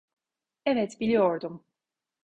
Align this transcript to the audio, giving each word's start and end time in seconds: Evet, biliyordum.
Evet, 0.65 0.99
biliyordum. 0.99 1.63